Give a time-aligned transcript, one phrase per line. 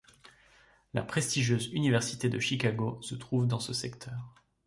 [0.95, 4.33] La prestigieuse Université de Chicago se trouve dans ce secteur.